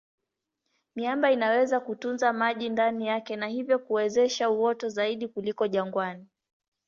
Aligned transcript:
Miamba 0.95 1.31
inaweza 1.31 1.79
kutunza 1.79 2.33
maji 2.33 2.69
ndani 2.69 3.07
yake 3.07 3.35
na 3.35 3.47
hivyo 3.47 3.79
kuwezesha 3.79 4.49
uoto 4.49 4.89
zaidi 4.89 5.27
kuliko 5.27 5.67
jangwani. 5.67 6.27